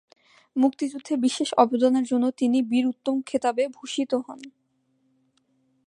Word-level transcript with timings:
মুক্তিযুদ্ধে 0.55 1.13
বিশেষ 1.17 1.49
অবদানের 1.57 2.03
জন্য 2.03 2.25
তিনি 2.31 2.57
বীর 2.61 2.85
উত্তম 2.87 3.15
খেতাবে 3.21 3.63
ভূষিত 3.67 4.11
হন। 4.27 4.39